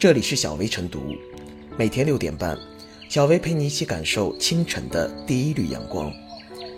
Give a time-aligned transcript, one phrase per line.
[0.00, 1.14] 这里是小薇晨读，
[1.76, 2.56] 每天六点半，
[3.10, 6.10] 小薇陪你一起感受清晨的第一缕阳光。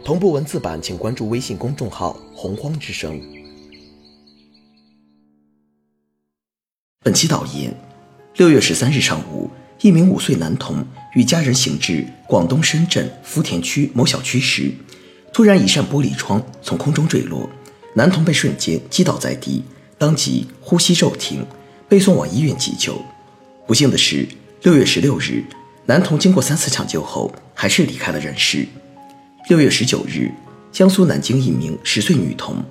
[0.04, 3.22] 同步文字版，请关注微信公众号“洪荒之声”。
[7.04, 7.72] 本期导言：
[8.38, 9.48] 六月十三日上午，
[9.82, 10.84] 一名五岁男童
[11.14, 14.72] 与家人行至广东深圳福田区某小区时，
[15.32, 17.48] 突然一扇玻璃窗从空中坠落，
[17.94, 19.62] 男童被瞬间击倒在地，
[19.96, 21.46] 当即呼吸骤停，
[21.88, 23.00] 被送往医院急救。
[23.72, 24.28] 不幸的是，
[24.64, 25.42] 六月十六日，
[25.86, 28.68] 男童经过三次抢救后，还是离开了人世。
[29.48, 30.30] 六月十九日，
[30.70, 32.62] 江苏南京一名十岁女童，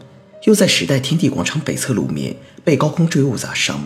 [0.44, 3.84] 又在时代天地广场北侧路面被高空坠物砸伤，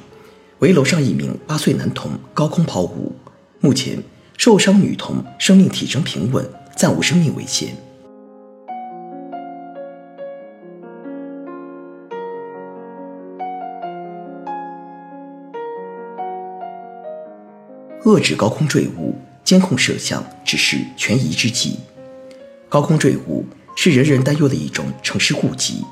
[0.59, 3.15] 为楼上一名八岁男童高空抛物。
[3.61, 4.03] 目前，
[4.37, 7.77] 受伤女童生命体征平稳，暂无生命危险。
[18.05, 21.79] 遏制高空坠物，监控摄像只是权宜之计。
[22.69, 23.43] 高空坠物
[23.75, 25.83] 是人人担忧的一种城市痼疾，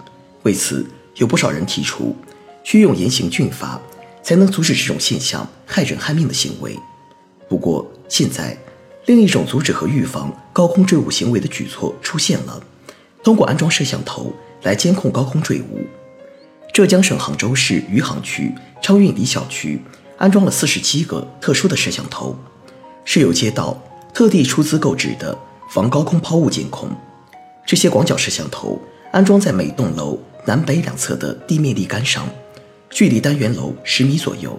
[0.44, 2.16] 为此，有不少人提出
[2.64, 3.82] 需用严刑峻法，
[4.22, 6.78] 才能阻止这种现象害人害命的行为。
[7.50, 8.56] 不过，现在
[9.08, 12.62] 另一种阻止和预防高空坠物行为的举措出现了：
[13.24, 15.88] 通过安装摄像头来监控高空坠物。
[16.72, 18.52] 浙江省杭州市余杭区
[18.84, 19.82] 昌运里小区。
[20.24, 22.34] 安装了四十七个特殊的摄像头，
[23.04, 23.78] 是由街道
[24.14, 25.38] 特地出资购置的
[25.70, 26.90] 防高空抛物监控。
[27.66, 28.80] 这些广角摄像头
[29.12, 32.26] 安装在每栋楼南北两侧的地面立杆上，
[32.90, 34.58] 距离单元楼十米左右，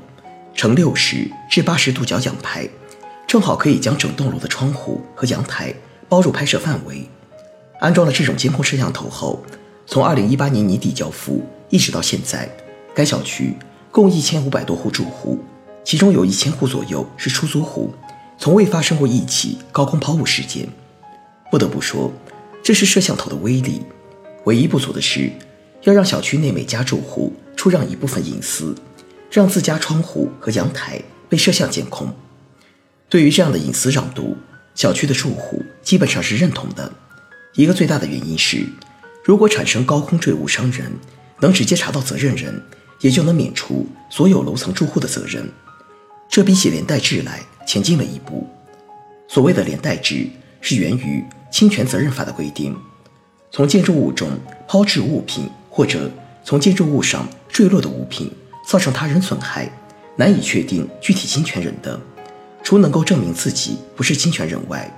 [0.55, 2.69] 呈六十至八十度角仰拍，
[3.27, 5.75] 正好可以将整栋楼的窗户和阳台
[6.11, 7.09] 包入拍摄范围。
[7.81, 9.43] 安装了这种监控摄像头后，
[9.87, 12.47] 从二零一八年年底交付一直到现在，
[12.95, 13.57] 该小区
[13.91, 15.43] 共一千五百多户住户。
[15.85, 17.95] 其中有一千户左右是出租户，
[18.39, 20.67] 从未发生过一起高空抛物事件。
[21.51, 22.11] 不得不说，
[22.63, 23.83] 这是摄像头的威力。
[24.45, 25.31] 唯一不足的是，
[25.83, 28.75] 要让小区内每家住户出让一部分隐私，
[29.31, 32.13] 让自家窗户和阳台被摄像监控。
[33.09, 34.37] 对于这样的隐私让渡，
[34.75, 36.91] 小区的住户基本上是认同的。
[37.55, 38.67] 一个最大的原因是，
[39.23, 40.91] 如果产生高空坠物伤人，
[41.41, 42.61] 能直接查到责任人，
[43.01, 45.47] 也就能免除所有楼层住户的责任。
[46.29, 48.47] 这比起连带制来前进了一步。
[49.29, 50.29] 所谓的连带制
[50.61, 52.77] 是源于侵权责任法的规定，
[53.51, 54.29] 从建筑物中
[54.67, 56.11] 抛掷物品或者
[56.45, 58.31] 从建筑物上坠落的物品
[58.67, 59.71] 造成他人损害，
[60.17, 62.01] 难以确定具体侵权人的，
[62.63, 64.91] 除能够证明自己不是侵权人外，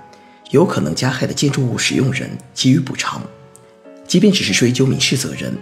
[0.51, 3.21] 有可能加害的建筑物使用人给予补偿。
[4.07, 5.53] 即便只是追究民事责任，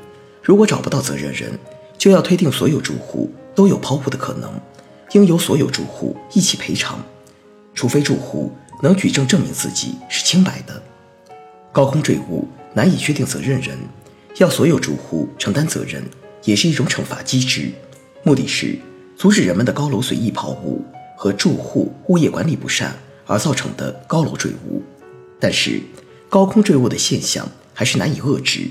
[0.41, 1.51] 如果找不到责任人，
[1.97, 4.51] 就要推定所有住户都有抛物的可能。
[5.11, 7.03] 应由所有住户一起赔偿，
[7.73, 8.51] 除非住户
[8.81, 10.81] 能举证证明自己是清白的。
[11.71, 13.77] 高空坠物难以确定责任人，
[14.37, 16.03] 要所有住户承担责任，
[16.43, 17.71] 也是一种惩罚机制，
[18.23, 18.77] 目的是
[19.17, 20.83] 阻止人们的高楼随意抛物
[21.15, 22.95] 和住户物业管理不善
[23.25, 24.81] 而造成的高楼坠物。
[25.39, 25.81] 但是，
[26.29, 28.69] 高空坠物的现象还是难以遏制，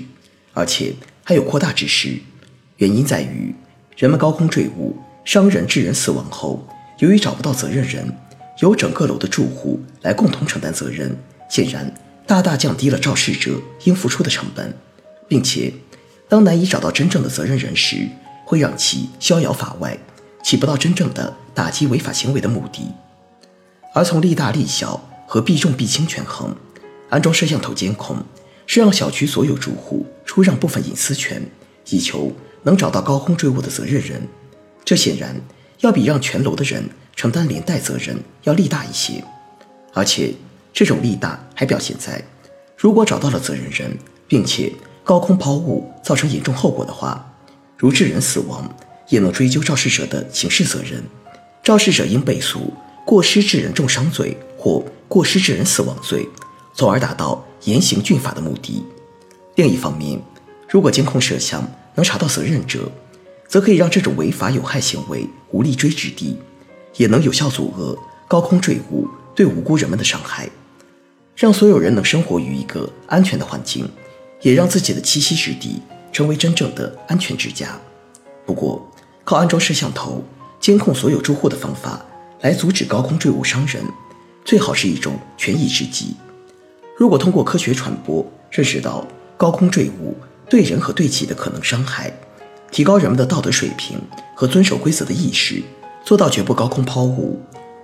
[0.53, 2.17] 而且还有扩大之势。
[2.77, 3.55] 原因在于，
[3.95, 4.97] 人们高空坠物。
[5.25, 6.65] 伤人致人死亡后，
[6.99, 8.07] 由于找不到责任人，
[8.59, 11.17] 由整个楼的住户来共同承担责任，
[11.49, 11.91] 显然
[12.27, 14.71] 大大降低了肇事者应付出的成本，
[15.27, 15.73] 并且
[16.29, 18.07] 当难以找到真正的责任人时，
[18.45, 19.97] 会让其逍遥法外，
[20.43, 22.91] 起不到真正的打击违法行为的目的。
[23.95, 26.55] 而从利大利小和避重避轻权衡，
[27.09, 28.17] 安装摄像头监控
[28.67, 31.41] 是让小区所有住户出让部分隐私权，
[31.89, 32.31] 以求
[32.61, 34.21] 能找到高空坠物的责任人。
[34.85, 35.35] 这显然
[35.79, 39.23] 要比让全楼的人承担连带责任要力大一些，
[39.93, 40.33] 而且
[40.71, 42.23] 这种力大还表现在，
[42.77, 43.97] 如果找到了责任人，
[44.27, 44.71] 并且
[45.03, 47.33] 高空抛物造成严重后果的话，
[47.77, 48.69] 如致人死亡，
[49.09, 51.03] 也能追究肇事者的刑事责任。
[51.63, 52.71] 肇事者应被诉
[53.05, 56.27] 过失致人重伤罪或过失致人死亡罪，
[56.75, 58.83] 从而达到严刑峻法的目的。
[59.55, 60.21] 另一方面，
[60.69, 62.91] 如果监控摄像能查到责任者，
[63.47, 66.37] 则可以让这种违法有害行为无立锥之地，
[66.97, 67.97] 也能有效阻遏
[68.27, 70.49] 高空坠物对无辜人们的伤害，
[71.35, 73.89] 让所有人能生活于一个安全的环境，
[74.41, 75.81] 也让自己的栖息之地
[76.11, 77.79] 成为真正的安全之家。
[78.45, 78.89] 不过，
[79.23, 80.23] 靠安装摄像头
[80.59, 82.03] 监控所有住户的方法
[82.41, 83.83] 来阻止高空坠物伤人，
[84.43, 86.15] 最好是一种权宜之计。
[86.97, 89.05] 如果通过科学传播认识到
[89.35, 90.15] 高空坠物
[90.49, 92.13] 对人和对己的可能伤害，
[92.75, 93.97] 提高人们的道德水平
[94.35, 95.63] 和遵守规则的意识，
[96.03, 97.39] 做到绝不高空抛物，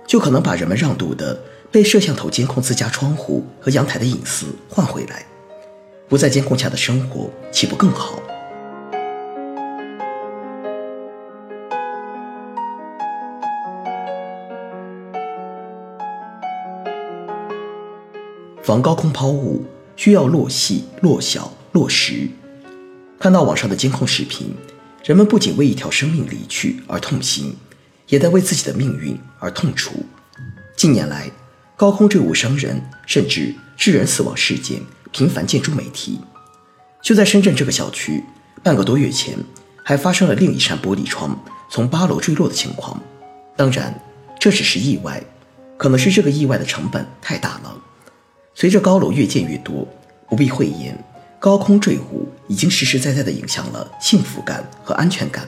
[0.06, 1.40] 就可能把人们让渡的
[1.70, 5.24] 被摄像头监控自家窗户和阳台的隐私换回来，
[6.10, 8.18] 不在监控下的生活岂不更好？
[18.62, 19.64] 防高空抛物
[19.96, 22.28] 需要落细、落小、落实。
[23.18, 24.52] 看到网上的监控视频，
[25.04, 27.56] 人们不仅为一条生命离去而痛心，
[28.08, 30.06] 也在为自己的命运而痛楚。
[30.76, 31.28] 近年来，
[31.76, 36.20] 高空坠物伤人甚至致人死亡事件频繁见诸媒体。
[37.02, 38.22] 就在深圳这个小区，
[38.62, 39.36] 半个多月前
[39.82, 41.36] 还发生了另一扇玻璃窗
[41.68, 43.02] 从八楼坠落的情况。
[43.56, 44.00] 当然，
[44.38, 45.20] 这只是意外，
[45.76, 47.76] 可能是这个意外的成本太大了。
[48.54, 49.84] 随着高楼越建越多，
[50.28, 50.96] 不必讳言，
[51.42, 55.44] 高空坠物已经实实在在地影响了幸福感和安全感。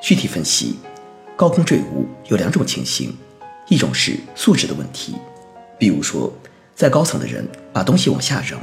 [0.00, 0.76] 具体分析，
[1.36, 3.14] 高空坠物有两种情形，
[3.68, 5.14] 一种是素质的问题，
[5.78, 6.32] 比如说
[6.74, 8.58] 在高层的人把东西往下扔，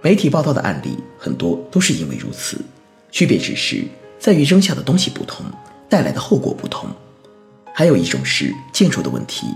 [0.00, 2.60] 媒体报道的案例很多都是因为如此，
[3.10, 3.84] 区别只是
[4.20, 5.44] 在于扔下的东西不同，
[5.88, 6.88] 带来的后果不同。
[7.74, 9.48] 还有一种是建筑的问题，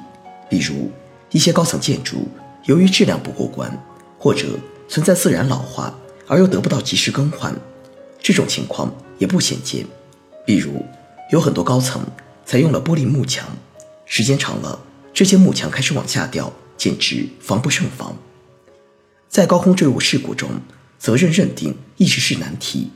[0.48, 0.90] 比如
[1.30, 2.26] 一些高层建筑。
[2.64, 3.72] 由于质量不过关，
[4.18, 4.58] 或者
[4.90, 5.96] 存在自然老化
[6.26, 7.54] 而又得不到及时更换，
[8.20, 9.86] 这种情况也不鲜见。
[10.44, 10.84] 比如，
[11.30, 12.04] 有很多高层
[12.44, 13.46] 采用了玻璃幕墙，
[14.04, 14.76] 时间长了，
[15.14, 18.16] 这些幕墙开始往下掉，简直防不胜防。
[19.28, 20.50] 在高空坠物事故中，
[20.98, 22.90] 责任认定一直是难题，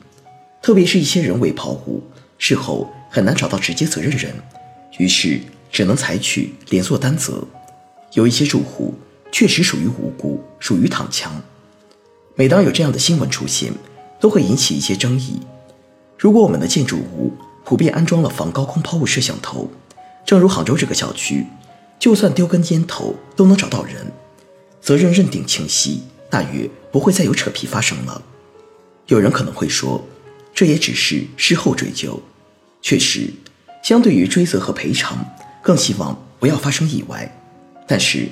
[0.61, 2.02] 特别是一些人为抛物，
[2.38, 4.35] 事后很难找到直接责任人，
[4.99, 7.44] 于是只能采取连坐担责。
[8.14, 8.93] 有一些住户。
[9.37, 11.43] 确实属于无辜，属于躺枪。
[12.36, 13.72] 每当有这样的新闻出现，
[14.20, 15.40] 都会引起一些争议。
[16.19, 17.32] 如果我们的建筑物
[17.64, 19.70] 普遍安装了防高空抛物摄像头，
[20.26, 21.46] 正如杭州这个小区，
[21.98, 24.12] 就算丢根烟头都能找到人，
[24.81, 28.20] 责任认定清晰，大约不会再有扯皮发生了。
[29.06, 30.04] 有人可能会说，
[30.52, 32.20] 这也只是事后追究。
[32.82, 33.31] 确实，
[33.82, 35.25] 相对于追责和赔偿，
[35.62, 37.40] 更希望不要发生意外。
[37.86, 38.28] 但是。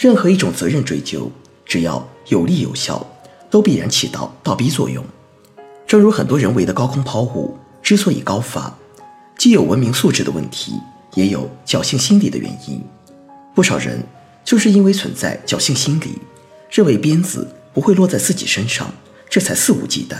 [0.00, 1.28] 任何一种责任追究，
[1.66, 3.04] 只要有利有效，
[3.50, 5.04] 都必然起到倒逼作用。
[5.86, 8.76] 正如很多人为的高空抛物之所以高发，
[9.36, 10.74] 既有文明素质的问题，
[11.14, 12.82] 也有侥幸心理的原因。
[13.54, 14.02] 不少人
[14.44, 16.18] 就是因为存在侥幸心理，
[16.70, 18.92] 认为鞭子不会落在自己身上，
[19.28, 20.16] 这才肆无忌惮。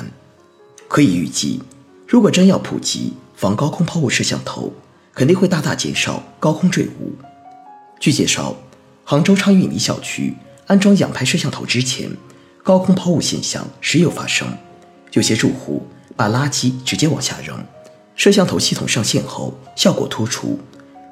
[0.88, 1.62] 可以预计，
[2.06, 4.72] 如果真要普及防高空抛物摄像头，
[5.14, 7.14] 肯定会大大减少高空坠物。
[8.00, 8.56] 据介绍。
[9.10, 10.34] 杭州昌运里小区
[10.66, 12.10] 安装仰拍摄像头之前，
[12.68, 14.46] 高空抛物现象时有发生。
[15.12, 17.56] 有些住户把垃圾直接往下扔，
[18.14, 20.60] 摄像头系统上线后效果突出，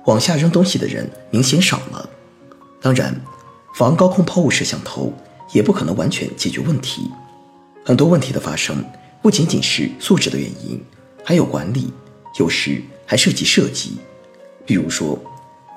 [0.04, 2.06] 往下扔东西的人明显少了。
[2.82, 3.18] 当然，
[3.74, 5.10] 防高空抛物摄像头
[5.54, 7.10] 也不可能完全解决问题。
[7.82, 8.84] 很多问题的发生
[9.22, 10.78] 不仅仅是素质的原因，
[11.24, 11.90] 还有管理，
[12.38, 13.96] 有时还涉及设计。
[14.66, 15.18] 比如说，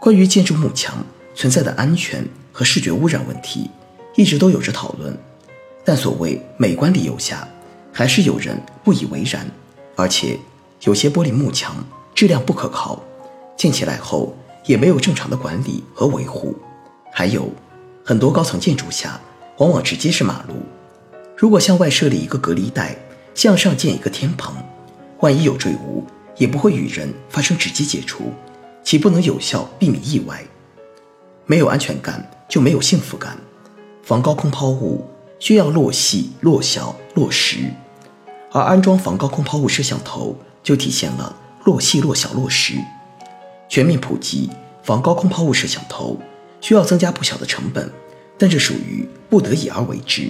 [0.01, 0.97] 关于建筑幕墙。
[1.35, 3.69] 存在的安全和视觉污染问题，
[4.17, 5.17] 一直都有着讨论，
[5.89, 7.47] 但所谓美观理由下，
[7.91, 9.43] 还是有人不以为然。
[9.95, 10.39] 而且，
[10.83, 11.83] 有些玻璃幕墙
[12.13, 13.01] 质量不可靠，
[13.57, 16.55] 建起来后也没有正常的管理和维护。
[17.11, 17.49] 还有，
[18.05, 19.19] 很多高层建筑下
[19.57, 20.53] 往往直接是马路，
[21.35, 22.95] 如果向外设立一个隔离带，
[23.33, 24.53] 向上建一个天棚，
[25.21, 26.05] 万一有坠物，
[26.37, 28.31] 也不会与人发生直接接触，
[28.83, 30.45] 岂不能有效避免意外？
[31.47, 33.35] 没有安全感，就没有幸福感。
[34.03, 35.03] 防高空抛物
[35.39, 37.57] 需要落细、落小、落实，
[38.51, 42.75] 而安装防高空抛物摄像头就体现了落细、落小、落实。
[43.69, 44.49] 全面普及
[44.83, 46.19] 防高空抛物摄像头
[46.59, 47.89] 需要增加不小的成本，
[48.37, 50.29] 但这属于不得已而为之。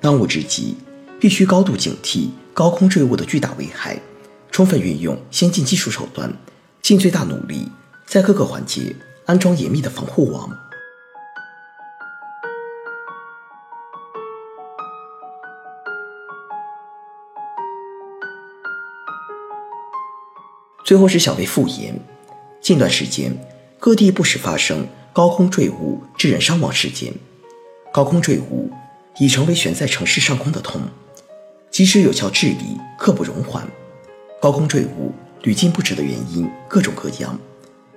[0.00, 0.76] 当务之急，
[1.20, 4.00] 必须高度警惕高空坠物的巨大危害，
[4.50, 6.32] 充分运用先进技术手段，
[6.80, 7.68] 尽最大努力
[8.06, 8.94] 在各个环节。
[9.26, 10.48] 安装严密的防护网。
[20.88, 21.94] 最后是小薇复言：
[22.62, 23.36] 近段时间，
[23.78, 27.12] 各地不时发生高空坠物致人伤亡事件，
[27.92, 28.70] 高空坠物
[29.18, 30.80] 已成为悬在城市上空的痛，
[31.70, 33.68] 及时有效治理刻不容缓。
[34.40, 37.38] 高空坠物屡禁不止的原因各种各样。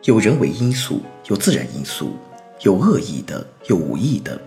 [0.04, 2.18] 有人为因素，有自然因素，
[2.64, 4.38] 有恶意的，有无意的。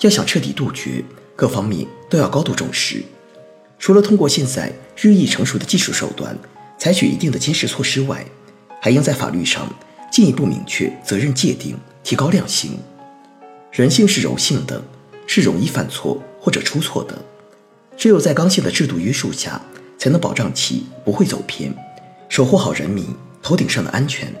[0.00, 1.02] 要想彻底杜绝，
[1.34, 3.02] 各方面都要高度重视。
[3.78, 6.36] 除了通过现在日益成熟的技术手段，
[6.82, 8.26] 采取一定的监视措施外，
[8.80, 9.72] 还应在法律上
[10.10, 12.76] 进一步明确责任界定，提高量刑。
[13.70, 14.82] 人性是柔性的，
[15.24, 17.16] 是容易犯错或者出错的。
[17.96, 19.62] 只有在刚性的制度约束下，
[19.96, 21.72] 才能保障其不会走偏，
[22.28, 23.06] 守护好人民
[23.40, 24.34] 头顶上的安全。